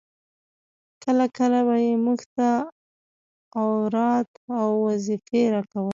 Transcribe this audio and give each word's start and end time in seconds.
کله 1.03 1.25
کله 1.37 1.59
به 1.67 1.75
يې 1.85 1.93
موږ 2.05 2.19
ته 2.35 2.47
اوراد 3.61 4.29
او 4.59 4.69
وظيفې 4.85 5.41
راکولې. 5.53 5.89